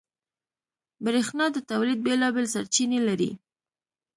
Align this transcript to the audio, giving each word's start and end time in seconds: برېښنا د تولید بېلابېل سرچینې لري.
برېښنا 1.05 1.45
د 1.53 1.57
تولید 1.71 1.99
بېلابېل 2.05 2.45
سرچینې 2.53 2.99
لري. 3.07 3.31